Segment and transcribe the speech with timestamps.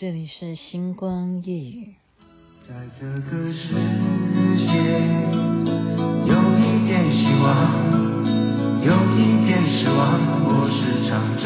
[0.00, 1.92] 这里是星光夜雨。
[2.66, 3.68] 在这个世
[4.56, 4.64] 界，
[6.24, 7.52] 有一点希望，
[8.80, 10.00] 有一点失望，
[10.42, 11.44] 我时常这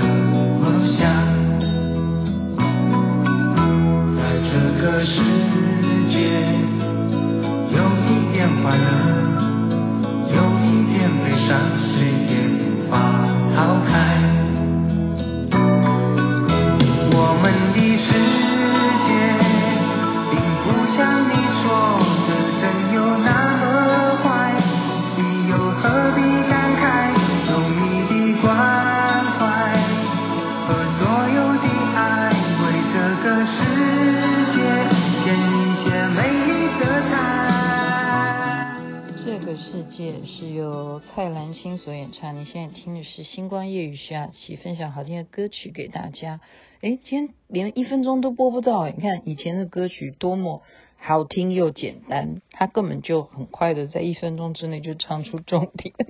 [41.12, 42.40] 蔡澜清所演唱。
[42.40, 46.40] 你现在听的是《星光夜雨》，徐雅琪分享好听的歌曲给大家。
[46.80, 48.88] 诶，今天连一分钟都播不到。
[48.88, 50.62] 你看以前的歌曲多么
[50.96, 55.94] 好听又简单，他根本就很快的在一分钟之内就唱出重点。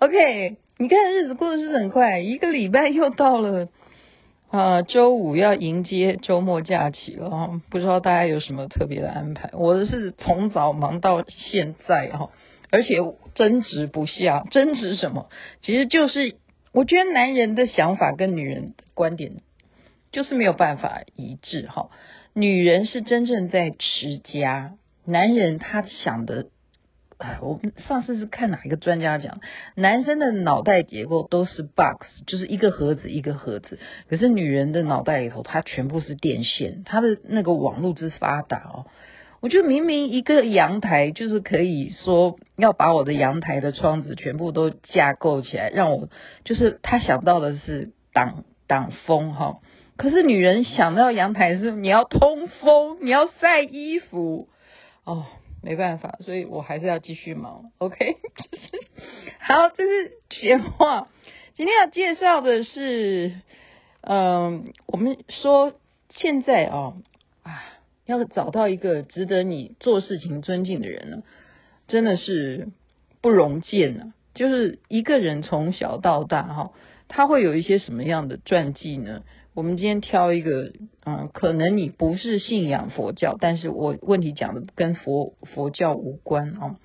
[0.00, 3.68] OK，你看日子过得是很快，一个礼拜又到了。
[4.50, 9.50] 啊，周五要迎接周末假期了，不知道大家有什么特别的安排？
[9.52, 12.30] 我是从早忙到现在哈，
[12.70, 12.96] 而且
[13.34, 15.28] 争执不下，争执什么？
[15.60, 16.36] 其实就是
[16.72, 19.32] 我觉得男人的想法跟女人观点
[20.12, 21.90] 就是没有办法一致哈。
[22.32, 24.72] 女人是真正在持家，
[25.04, 26.46] 男人他想的。
[27.18, 29.40] 哎，我们上次是看哪一个专家讲，
[29.74, 38.86] 男生的脑袋结构都是 box，就是一个盒子一个盒子，可是女人的脑袋里头，它全部是电线，它的那个网络之发达哦。
[39.40, 46.08] 我觉得明明一个阳台就是可以说要把我的阳台的窗子全部都架构起来，让我
[46.44, 49.58] 就是他想到的是挡挡风哈，
[49.96, 54.48] 可是女人想到阳台是你要通风，你要晒衣服
[55.02, 55.26] 哦。
[55.62, 57.70] 没办法，所以我还是要继续忙。
[57.78, 58.16] OK，
[59.40, 61.08] 好，这是闲话。
[61.56, 63.34] 今天要介绍的是，
[64.02, 65.74] 嗯、我们说
[66.10, 66.94] 现在啊
[67.42, 67.62] 啊，
[68.06, 71.22] 要找到一个值得你做事情尊敬的人呢，
[71.88, 72.68] 真的是
[73.20, 74.14] 不容见呢。
[74.34, 76.70] 就是一个人从小到大哈，
[77.08, 79.24] 他会有一些什么样的传记呢？
[79.58, 80.72] 我们今天挑一个，
[81.04, 86.76] 嗯，可能你不是信仰佛教，但是我问题讲的跟佛佛教无关啊。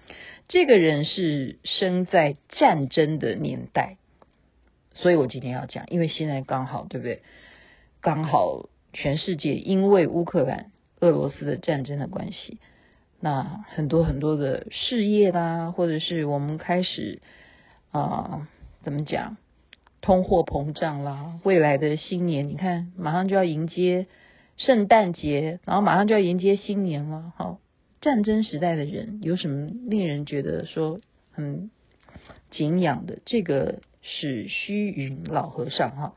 [0.48, 3.98] 这个人是生在战争的年代，
[4.94, 7.22] 所以我今天要讲，因为现在刚好对不对？
[8.02, 12.58] 刚好全世界因为乌克兰、俄罗斯的战争的关系，
[13.20, 17.22] 那很多很多的事业啦，或者是我们开始
[17.92, 18.48] 啊，
[18.84, 19.38] 怎么讲？
[20.04, 24.06] 通货膨胀啦，未来的新年，你看马上就要迎接
[24.58, 27.32] 圣诞节，然后马上就要迎接新年了。
[27.38, 27.60] 好，
[28.02, 31.00] 战争时代的人有什么令人觉得说
[31.32, 31.72] 很
[32.52, 33.20] 敬仰的？
[33.24, 36.16] 这个是虚云老和尚哈，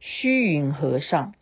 [0.00, 1.34] 虚云和尚，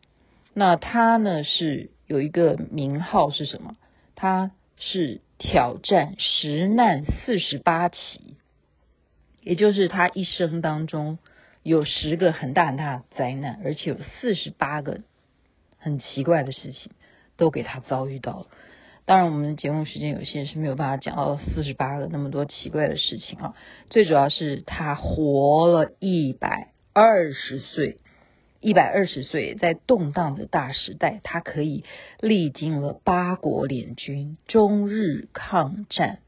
[0.55, 3.77] 那他呢是有一个名号是什么？
[4.17, 8.35] 他是挑战十难四十八起，
[9.41, 11.19] 也就是他一生当中。
[11.67, 15.01] 有十个很大很大的灾难，而且有四十八个
[15.79, 16.93] 很奇怪的事情
[17.37, 18.47] 都给他遭遇到了。
[19.05, 23.55] 当然，我们的节目时间有限，是没有办法讲到四十八个那么多奇怪的事情啊。
[23.91, 27.99] 最主要是他活了一百二十岁，
[28.61, 31.83] 一百二十岁在动荡的大时代，他可以
[32.21, 36.21] 历经了八国联军、中日抗战，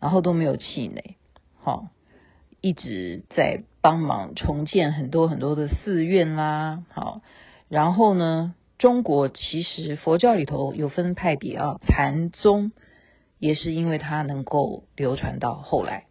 [0.00, 1.16] 然后都没有气馁，
[1.60, 1.88] 好。
[2.62, 7.20] 一直在帮忙重建很多很多的寺院啦，好，
[7.68, 12.70] 然后呢，中国其实佛教里头有分派别啊，禅宗
[13.40, 16.04] 也是因为它能够流传到后来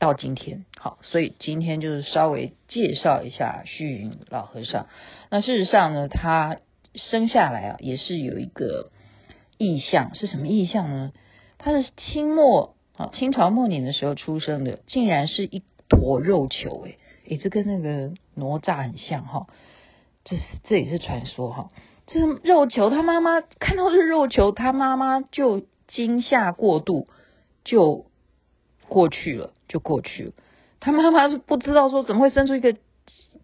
[0.00, 4.88] 到今天，好，所以今天就是稍微介绍一下虚云老和尚。
[5.30, 6.56] 那事实上呢，他
[6.96, 8.90] 生下来啊，也是有一个
[9.56, 11.12] 意象，是什么意象呢？
[11.58, 15.62] 他是清末啊，清朝末年的时候出生的，竟然是一。
[15.92, 16.98] 坨肉球，诶
[17.28, 19.46] 诶，这跟那个哪吒很像哈，
[20.24, 21.70] 这是这也是传说哈。
[22.06, 27.08] 这个肉球，他妈妈看到这肉球，他妈妈就惊吓过度，
[27.62, 28.06] 就
[28.88, 30.32] 过去了，就过去了。
[30.80, 32.74] 他妈妈不知道说怎么会生出一个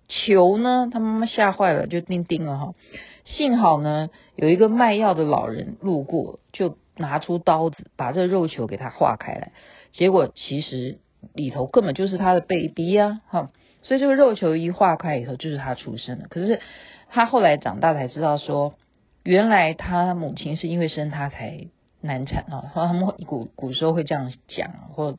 [0.09, 0.89] 球呢？
[0.91, 2.75] 他妈妈吓坏了，就钉钉了哈。
[3.27, 9.53] 幸好呢，有一个卖药的老人路过，就拿出刀子把这肉球给他划开来，
[9.93, 10.99] 结果其实。
[11.35, 13.51] 里头根本就是他的 baby 呀，哈，
[13.83, 16.29] 所以这个肉球一化开以后，就是他出生的。
[16.29, 16.61] 可是
[17.11, 18.75] 他后来长大才知道说，
[19.23, 21.67] 原来他母亲是因为生他才
[22.01, 22.71] 难产啊。
[22.75, 25.17] 他们古古时候会这样讲，或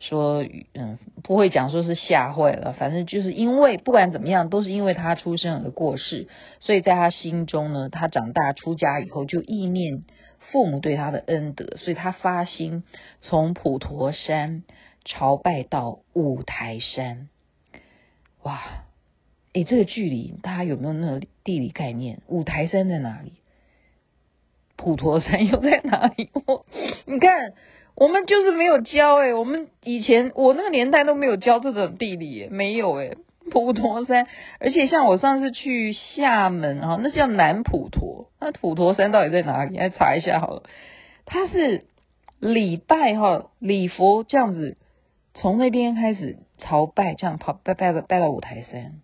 [0.00, 0.44] 说
[0.74, 6.28] 嗯不会讲说是吓坏了，反正就是因为不管怎么样，都是因为他出生而过世，
[6.60, 10.02] 所以在他心中呢，他长大出家以后就忆念
[10.50, 12.82] 父母对他的恩德，所以他发心
[13.20, 14.64] 从普陀山
[15.04, 17.28] 朝拜到五台山。
[18.42, 18.60] 哇，
[19.52, 22.20] 诶，这个距离大家有没有那个地理概念？
[22.28, 23.32] 五台山在哪里？
[24.76, 26.30] 普陀山又在哪里？
[26.46, 26.66] 我
[27.04, 27.52] 你看，
[27.94, 33.16] 我们就是没有教诶，我们以前我那个年代都没有教这种地理，没有诶。
[33.50, 34.28] 普陀山，
[34.60, 39.76] 而且像我上次去厦门啊，那叫南普陀，那普陀山到底在哪里？
[39.76, 40.62] 来查一下好了。
[41.26, 41.84] 它是
[42.38, 44.76] 礼拜哈礼佛这样子，
[45.34, 49.00] 从那边开始朝拜，这样跑拜拜到拜到五台山，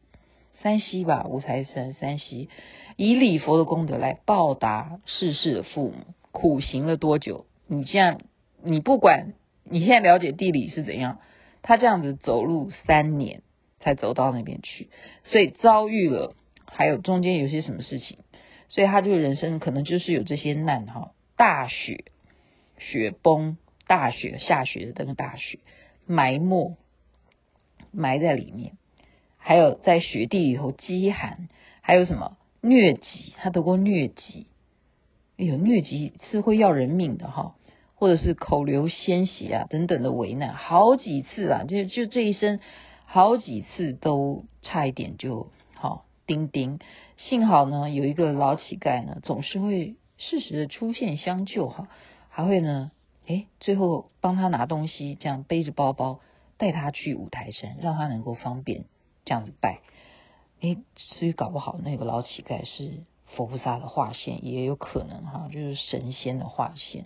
[0.62, 2.48] 山西吧，五台山山西，
[2.96, 7.46] 以礼佛的功德来报答逝世的父母，苦行了多久？
[7.66, 8.20] 你这样
[8.62, 9.34] 你不管
[9.64, 11.20] 你现在了解地理是怎样，
[11.62, 13.42] 他这样子走路三年。
[13.80, 14.90] 才走到那边去，
[15.22, 16.34] 所以遭遇了，
[16.66, 18.18] 还有中间有些什么事情，
[18.66, 22.06] 所以他这个人生可能就是有这些难哈，大雪
[22.78, 25.60] 雪崩，大雪下雪的那个大雪
[26.08, 26.76] 埋没
[27.92, 28.72] 埋在里面，
[29.36, 31.48] 还有在雪地里头饥寒，
[31.80, 32.36] 还有什么？
[32.60, 34.48] 疟疾，他得过疟疾，
[35.36, 37.54] 哎呦疟疾是会要人命的哈，
[37.94, 42.58] 或者是口流鲜血啊等等的危难，好几次啊，就就这一生。
[43.10, 46.78] 好几次都差一点就好钉钉，
[47.16, 51.88] 幸好呢有一个老乞丐呢总是会适时的出现相救哈，
[52.28, 52.90] 还会呢
[53.28, 56.20] 诶最后帮他拿东西，这样背着包包
[56.56, 58.84] 带他去五台山，让他能够方便
[59.24, 59.80] 这样子拜，
[60.60, 67.04] 诶所以搞不好那个老乞丐是佛菩萨的化身，也有可能哈，就是神仙的化身，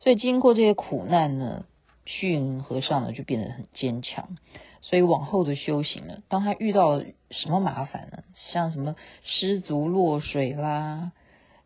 [0.00, 1.64] 所以经过这些苦难呢，
[2.04, 4.36] 虚云和尚呢就变得很坚强。
[4.80, 6.98] 所以往后的修行呢，当他遇到
[7.30, 8.24] 什么麻烦呢？
[8.34, 11.12] 像什么失足落水啦，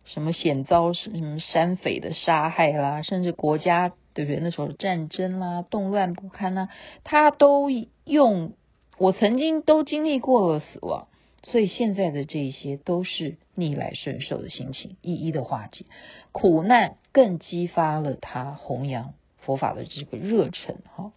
[0.07, 4.41] 什么险遭什么山匪的杀害啦，甚至国家对不对？
[4.41, 6.69] 那时候战争啦，动乱不堪啦，
[7.05, 7.69] 他都
[8.05, 8.53] 用
[8.99, 11.09] 我曾经都经历过了死亡，
[11.43, 15.85] 所以现在的这些都是逆来顺受的心情，一一的化解
[16.33, 21.13] 苦难，更激发了他弘扬佛法的这个热忱哈。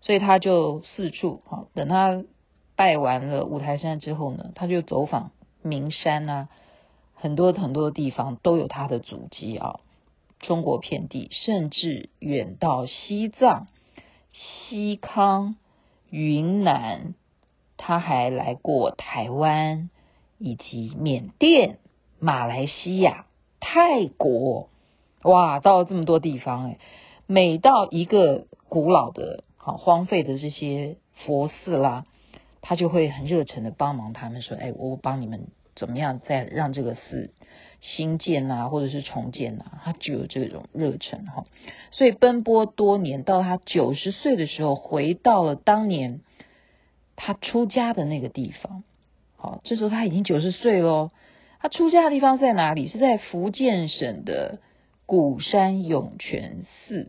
[0.00, 2.24] 所以他就四处哈，等他
[2.76, 5.30] 拜完了五台山之后呢，他就走访
[5.62, 6.48] 名山啊，
[7.24, 9.80] 很多很多地方都有他的足迹啊。
[10.40, 13.66] 中国遍地，甚至远到西藏、
[14.34, 15.56] 西康、
[16.10, 17.14] 云南，
[17.78, 19.88] 他还来过台湾
[20.36, 21.78] 以及缅甸、
[22.18, 23.24] 马来西亚、
[23.58, 24.68] 泰国，
[25.22, 26.78] 哇，到了这么多地方哎，
[27.26, 29.44] 每到一个古老的。
[29.56, 32.04] 好荒废的这些佛寺啦，
[32.60, 37.30] 他就会很热诚的帮忙他们说：“哎，我帮你们怎么样再让这个寺
[37.80, 41.44] 新建啊，或者是重建啊？”他具有这种热忱哈。
[41.90, 46.20] 所以奔波多年，到他九十岁的时候，回到了当年
[47.16, 48.84] 他出家的那个地方。
[49.36, 51.10] 好，这时候他已经九十岁喽。
[51.60, 52.88] 他出家的地方在哪里？
[52.88, 54.58] 是在福建省的
[55.06, 57.08] 鼓山涌泉寺。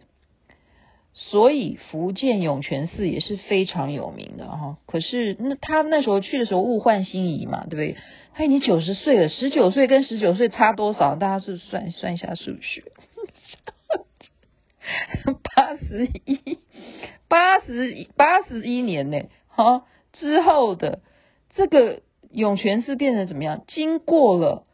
[1.18, 7.96] 所以福建涌泉寺也是非常有名的哈，可是那他那时候去的时候物换星移嘛，对不对？
[8.34, 11.16] 他已经九十岁了，十九岁跟十九岁差多少？
[11.16, 12.84] 大家是算算一下数学，
[15.56, 16.60] 八十一，
[17.30, 21.00] 八十一八十一年呢，哈之后的
[21.54, 23.64] 这个涌泉寺变成怎么样？
[23.70, 24.66] 经过了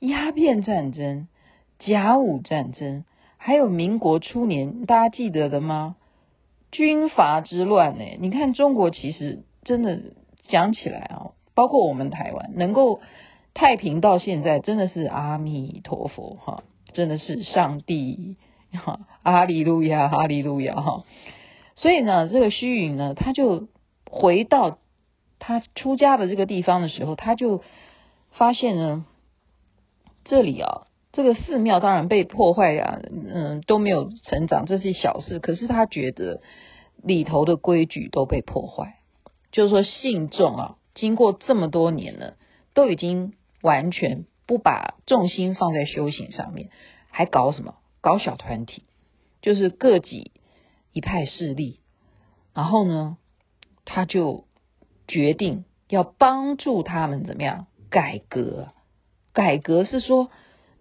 [0.00, 1.26] 鸦片战争、
[1.78, 3.04] 甲午战争。
[3.46, 5.94] 还有民国初年，大家记得的吗？
[6.72, 8.04] 军阀之乱呢？
[8.18, 10.00] 你看中国其实真的
[10.48, 13.00] 讲起来啊，包括我们台湾能够
[13.54, 18.34] 太平到现在，真的是阿弥陀佛哈，真的是上帝
[18.72, 21.04] 哈，阿利路亚，阿利路亚哈。
[21.76, 23.68] 所以呢，这个虚云呢，他就
[24.10, 24.78] 回到
[25.38, 27.62] 他出家的这个地方的时候，他就
[28.32, 29.04] 发现呢，
[30.24, 30.85] 这里啊。
[31.16, 35.38] 这个寺庙当然被破坏呀、啊，嗯，都没有成长，这是小事。
[35.38, 36.42] 可是他觉得
[37.02, 38.98] 里头的规矩都被破坏，
[39.50, 42.34] 就是说信众啊，经过这么多年了，
[42.74, 43.32] 都已经
[43.62, 46.68] 完全不把重心放在修行上面，
[47.10, 47.76] 还搞什么？
[48.02, 48.84] 搞小团体，
[49.40, 50.32] 就是各己
[50.92, 51.80] 一派势力。
[52.52, 53.16] 然后呢，
[53.86, 54.44] 他就
[55.08, 58.68] 决定要帮助他们怎么样改革。
[59.32, 60.30] 改革是说，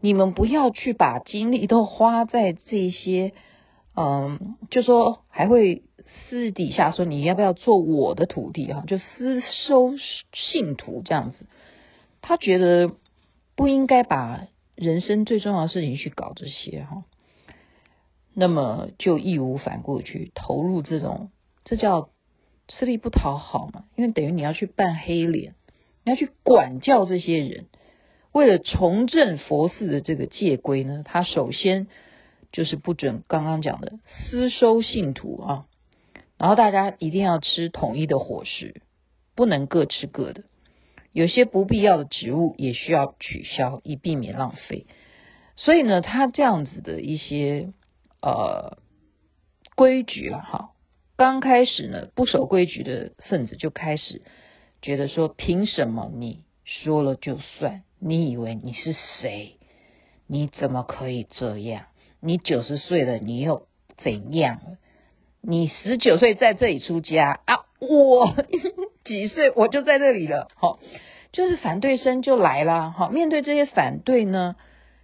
[0.05, 3.33] 你们不要去把精力都花在这些，
[3.95, 5.81] 嗯，就说还会
[6.29, 9.93] 私底下说你要不要做我的徒弟哈，就私收
[10.31, 11.47] 信徒这样子。
[12.21, 12.91] 他觉得
[13.55, 14.45] 不应该把
[14.75, 17.03] 人生最重要的事情去搞这些哈，
[18.35, 21.31] 那么就义无反顾去投入这种，
[21.63, 22.09] 这叫
[22.67, 25.55] 吃力不讨好嘛，因为等于你要去扮黑脸，
[26.03, 27.65] 你要去管教这些人。
[28.35, 31.87] 为了重振佛寺的这个戒规呢，他首先
[32.51, 35.65] 就是不准刚刚讲的私收信徒啊，
[36.37, 38.81] 然后大家一定要吃统一的伙食，
[39.35, 40.43] 不能各吃各的。
[41.13, 44.85] 有些不必要的职务也需要取消，以避免浪费。
[45.55, 47.71] 所以呢，他这样子的一些
[48.21, 48.79] 呃
[49.77, 50.71] 规矩了哈，
[51.15, 54.23] 刚开始呢，不守规矩的分子就开始
[54.81, 57.83] 觉得说，凭什么你说了就算？
[58.07, 59.57] 你以为你是谁？
[60.27, 61.85] 你怎么可以这样？
[62.19, 63.65] 你九十岁了，你又
[63.97, 64.59] 怎样？
[65.41, 67.65] 你十九岁在这里出家啊？
[67.79, 68.35] 我
[69.05, 70.49] 几岁我就在这里了。
[70.53, 70.77] 好，
[71.31, 72.91] 就是反对声就来了。
[72.91, 74.55] 好，面对这些反对呢，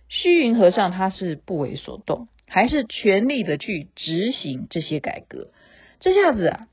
[0.08, 5.48] 虚云和尚他是不为所动，还是全力的去执行这些改革。
[6.00, 6.68] 这下子啊，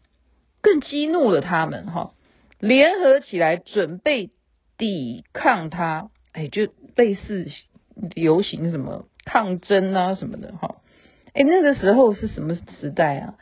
[0.61, 2.12] 更激怒了他们哈，
[2.61, 4.28] 联合起来准备。
[4.80, 6.08] 抵抗他，
[6.38, 7.49] 哎，就类似
[8.14, 10.76] 游行什么抗争啊什么的哈，
[11.33, 13.35] 哎，那个时候是什么时代啊？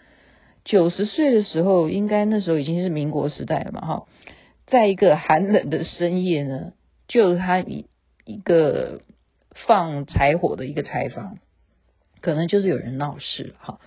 [0.65, 4.07] 九十岁的时候，应该那时候已经是民国时代了嘛哈。
[4.67, 6.73] 在一个寒冷的深夜呢，
[7.07, 7.85] 就他一
[8.25, 9.03] 一个
[9.67, 11.37] 放柴火的一个柴房，
[12.23, 13.79] 可能就是有人闹事哈，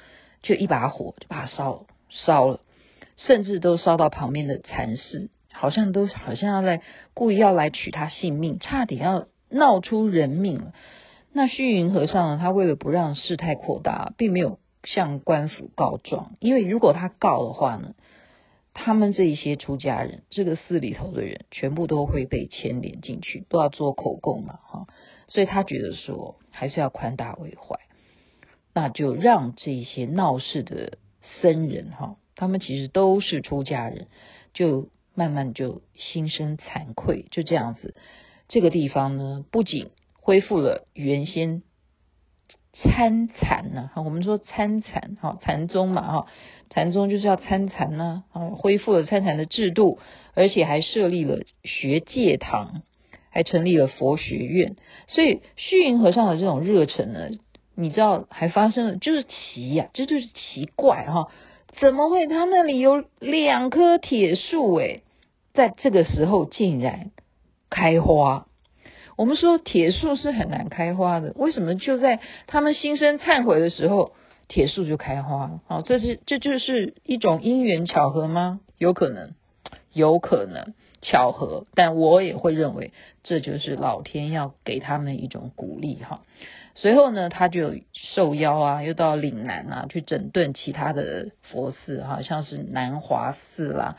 [0.43, 2.59] 就一把火就把它烧烧了，
[3.17, 5.31] 甚至都烧到旁边的禅室。
[5.59, 6.81] 好像都好像要来
[7.13, 10.71] 故意要来取他性命，差点要闹出人命了。
[11.33, 12.37] 那虚云和尚呢？
[12.41, 17.93] 他为了不让事态扩大，并没有向官府告状，因为如果他告的话呢，
[18.73, 24.87] 他们这一些出家人，这个寺里头的人，全部都会被牵连进去，都要做口供嘛，哈。
[25.27, 27.81] 所以他觉得说，还是要宽大为怀，
[28.73, 30.99] 那就让这些闹事的
[31.41, 34.07] 僧人，哈，他们其实都是出家人，
[34.53, 34.87] 就。
[35.19, 37.93] 慢慢就心生惭愧，就这样子，
[38.47, 41.61] 这个地方呢，不仅恢复了原先
[42.71, 46.27] 参禅呢，我们说参禅哈，禅宗嘛哈，
[46.69, 49.99] 禅宗就是要参禅呢，啊，恢复了参禅的制度，
[50.35, 52.83] 而且还设立了学戒堂，
[53.29, 57.27] 还成立了佛学院，所以虚云和尚的这种热忱呢，
[57.75, 61.29] 你知道还发生了，就是奇呀，这就是奇怪哈，
[61.81, 65.03] 怎么会他那里有两棵铁树诶？
[65.59, 67.11] 在这个时候竟然
[67.69, 68.47] 开花，
[69.17, 74.13] 我们说铁树是很难开花的，为什么就在他们心生忏悔的时候，
[74.47, 75.59] 铁树就开花？
[75.67, 78.61] 好，这是这就是一种因缘巧合吗？
[78.77, 79.33] 有可能，
[79.91, 86.21] 有可能巧合，但我也会认为这就是老天要给他们一种鼓励哈。
[86.75, 87.73] 随后呢，他就
[88.13, 93.97] 受邀啊，又到岭南啊去整顿其他的佛寺，哈像是南华寺啦。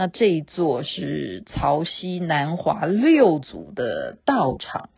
[0.00, 4.90] 那这一座是曹溪南华六祖的道场。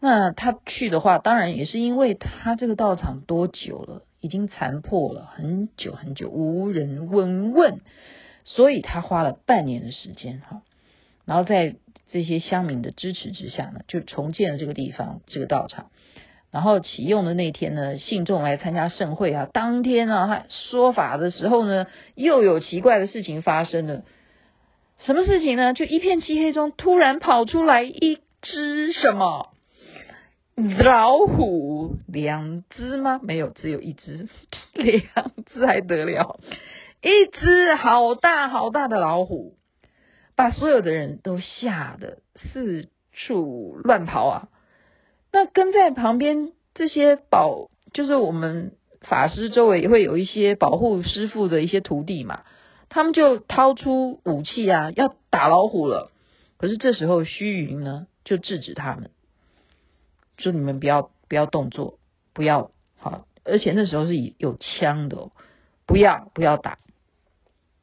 [0.00, 7.80] 那他去的话，当然也是因为他这个道场多久了，已经残破了很久很久，无人闻问，
[8.44, 10.60] 所以他花了半年的时间哈。
[11.24, 11.76] 然后在
[12.10, 15.90] 这些乡民的支持之下呢，就重建了这个地方，这个道场。
[16.52, 19.48] 然后启用的那天呢，信众来参加盛会啊。
[19.52, 24.02] 当天啊，他说法的时候呢，又有奇怪的事情发生了。
[24.98, 25.72] 什么事情呢？
[25.72, 29.48] 就一片漆黑中，突然跑出来一只什么
[30.54, 31.96] 老虎？
[32.06, 33.18] 两只吗？
[33.22, 34.28] 没有，只有一只。
[34.74, 36.38] 两只还得了？
[37.00, 39.54] 一只好大好大的老虎，
[40.36, 44.48] 把所有的人都吓得四处乱跑啊。
[45.32, 52.44] 那跟在旁边这些保，就是我们法师周围也会有一些保护师傅的一些徒弟嘛，
[52.90, 56.12] 他们就掏出武器啊，要打老虎了。
[56.58, 59.10] 可是这时候虚云呢，就制止他们，
[60.36, 61.98] 说你们不要不要动作，
[62.34, 65.32] 不要好，而且那时候是有枪的哦，
[65.86, 66.78] 不要不要打。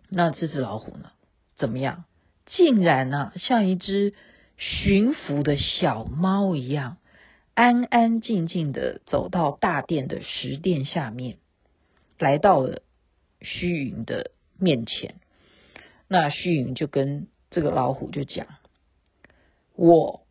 [0.07, 1.09] 那这只老虎呢，
[1.57, 2.05] 怎么样？
[2.45, 4.13] 竟然呢，啊，像一只
[4.57, 6.97] 驯服的小猫一样。
[7.59, 11.39] 安安静静的走到大殿的石垫下面，
[12.17, 12.83] 来到了
[13.41, 15.15] 虚云的面前。
[16.07, 18.47] 那虚云就跟这个老虎就讲
[19.75, 20.21] ：“我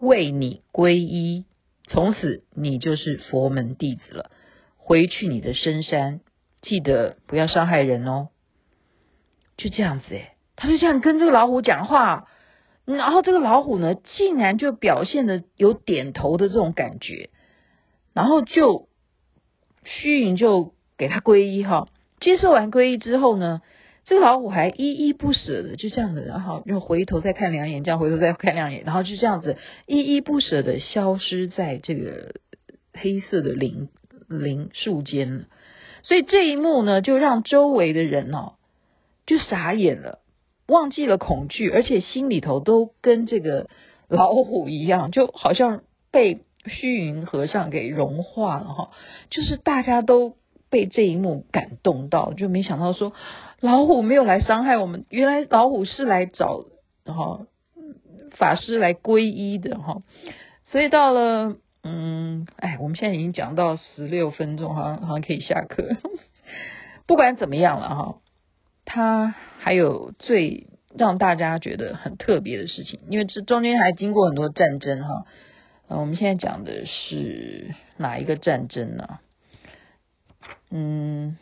[0.00, 1.44] 为你皈依，
[1.86, 4.32] 从此你就是佛门弟子了。
[4.76, 6.18] 回去你的深山，
[6.60, 8.30] 记得不要伤害人哦。
[9.56, 12.26] 就这样子诶，他就这样跟这个老虎讲话，
[12.84, 17.30] 然后这个老虎呢，竟然就表现的有点头的这种感觉，
[18.12, 18.88] 然后就
[19.84, 21.88] 虚云就给他皈依哈。
[22.20, 23.62] 接受完皈依之后呢，
[24.04, 32.34] 这个老虎还依依不舍的就这样子，然后又回头再看两眼，这样回头再看两眼，然后就这样子依依不舍的消失在这个
[32.92, 33.88] 黑色的林。
[34.26, 35.44] 林树间了，
[36.02, 38.54] 所以这一幕呢，就让周围的人哦，
[39.26, 40.20] 就傻眼了，
[40.66, 43.68] 忘记了恐惧，而且心里头都跟这个
[44.08, 48.90] 老虎一样，就好像被虚云和尚给融化了哈。
[49.30, 50.36] 就是大家都
[50.70, 53.12] 被这一幕感动到，就没想到说
[53.60, 56.64] 老虎没有来伤害我们，原来老虎是来找
[57.04, 57.46] 哈
[58.32, 60.02] 法师来皈依的哈。
[60.66, 61.56] 所以到了。
[61.86, 65.98] 嗯，哎，我们现在已经讲到十六分钟，好像好像可以下课。
[67.06, 68.16] 不管怎么样了哈，
[68.84, 75.26] 他还有最让大家觉得很特别的事情，因为这中间还经过很多战争哈。
[75.88, 79.18] 嗯，我们现在讲的是哪一个战争呢？
[80.70, 81.36] 嗯，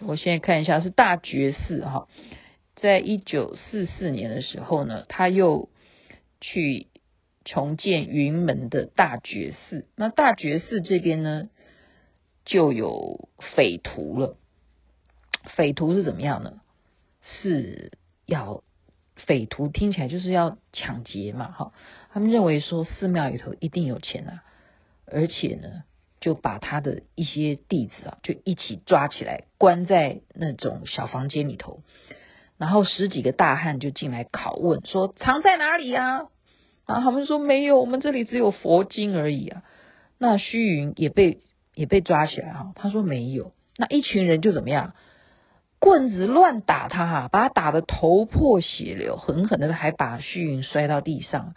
[0.00, 2.08] 我现在看一下是大觉寺哈，
[2.76, 5.68] 在一九四四年的时候呢，他又
[6.40, 6.88] 去。
[7.44, 11.48] 重建云门的大觉寺，那大觉寺这边呢，
[12.44, 14.36] 就有匪徒了。
[15.56, 16.60] 匪徒是怎么样呢？
[17.42, 17.92] 是
[18.26, 18.62] 要
[19.16, 21.72] 匪徒听起来就是要抢劫嘛，哈。
[22.12, 24.42] 他们认为说寺庙里头一定有钱啊，
[25.06, 25.84] 而且呢，
[26.20, 31.82] 就把他的一些弟子啊，就一起抓起来，关在那种小房间里头，
[32.56, 36.28] 然后十几个大汉就进来拷问，说藏在哪里呀？
[36.86, 39.62] 啊，他们说没有，我们这里只有佛经而已啊。
[40.16, 41.40] 那虚云也被
[41.74, 43.52] 也被抓起来哈，他说没有。
[43.76, 44.94] 那一群人就怎么样，
[45.80, 51.54] 棍子乱打他哈，把他打得头破血流，狠狠的还把虚云摔到地上。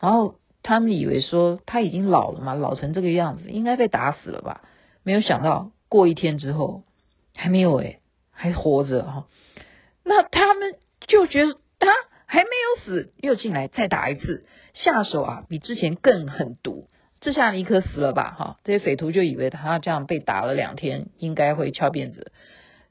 [0.00, 4.62] 然后他们以为说他已经老了嘛，老成这个样子，应该被打死了吧？
[5.02, 6.82] 没有想到过一天之后
[7.34, 8.00] 还没有诶，
[8.30, 9.26] 还活着哈。
[10.04, 10.74] 那他们
[11.06, 11.90] 就觉得他
[12.26, 14.46] 还没有死，又进来再打一次。
[14.74, 16.88] 下手啊，比之前更狠毒。
[17.20, 18.34] 这下尼可死了吧？
[18.38, 22.30] 哈，这些匪徒就以为他这样被打了两天，应该会翘辫子，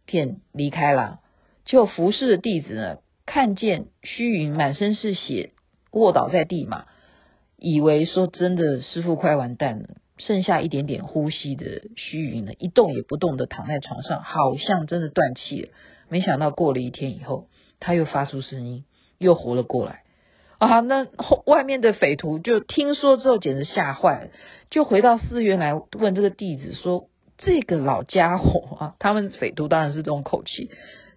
[0.07, 1.19] 便离开了。
[1.65, 5.51] 就服侍的弟子呢，看见虚云满身是血，
[5.91, 6.85] 卧倒在地嘛，
[7.57, 15.69] 以为说真的师傅快完蛋了，剩下一点点呼吸的虚云呢，一动也不动的躺在床上，好像真的断气了。
[16.07, 17.49] 没想到过了一天以后，
[17.81, 18.85] 他又发出声音，
[19.17, 20.03] 又活了过来。
[20.57, 24.29] 啊，那后外面的匪徒就听说之后，简直吓坏了，
[24.69, 30.71] 就回到寺院来问这个弟子说：“这个老家伙啊，他们匪徒当然是这种口气，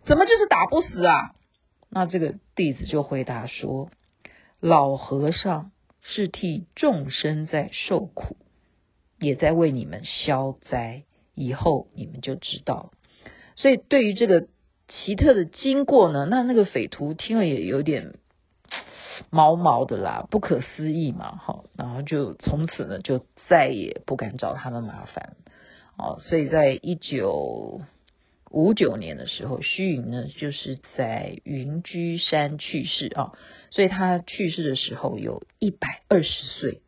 [0.05, 1.35] 怎么就是打不死啊？”
[1.89, 3.91] 那这个弟子就回答说
[4.61, 8.37] ：“老和尚是替众生在受苦，
[9.19, 11.05] 也在为你们消灾，
[11.35, 12.93] 以后你们就知道。”
[13.57, 14.47] 所以对于这个
[14.89, 18.15] 奇特的经过呢，那那个匪徒听了也有点。
[19.29, 25.37] 毛毛的啦，不可思议嘛，好，然后就从此呢，就再也不敢找他们麻烦，
[26.01, 27.83] 哦，所以在一九
[28.51, 33.33] 五九年的时候，虚云呢就是在云居山去世啊，
[33.71, 36.81] 所以他去世的时候有一百二十岁，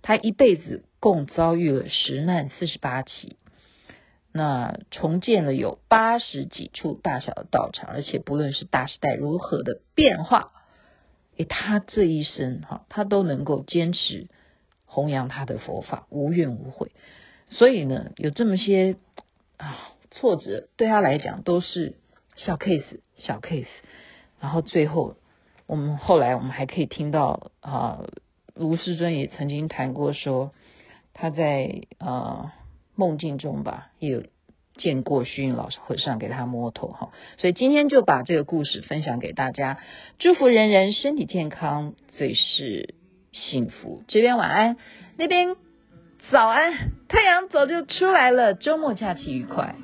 [0.00, 3.36] 他一辈子共遭遇了十难四十八起，
[4.32, 10.52] 那重建了有八十几处大小的道场，而且不论是大时代如何的变化。
[11.36, 14.28] 诶，他这一生哈，他都能够坚持
[14.86, 16.92] 弘扬他的佛法，无怨无悔。
[17.52, 18.96] 所以呢，有这么些
[19.56, 21.94] 啊挫折，对他来讲都是
[22.36, 23.66] 小 case，小 case。
[24.40, 25.16] 然后最后，
[25.66, 28.04] 我们后来我们还可以听到啊，
[28.54, 30.52] 卢师尊也曾经谈过说，
[31.14, 32.54] 他在啊
[32.94, 34.24] 梦境中吧，也有。
[34.74, 39.78] 见过虚云老和尚给他摸头哈，所以今天就把这个故事分享给大家，
[40.18, 42.94] 祝福人人身体健康，最是
[43.32, 44.02] 幸福。
[44.08, 44.78] 这边晚安，
[45.18, 45.56] 那边
[46.30, 46.72] 早安，
[47.08, 49.74] 太阳早就出来了，周末假期愉快。